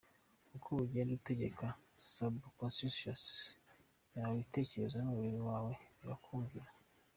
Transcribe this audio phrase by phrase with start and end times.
[0.55, 1.65] Uko ugenda utegeka
[2.11, 3.25] subconscious
[4.15, 6.69] yawe ibitekerezo n’umubiri wawe birakumvira.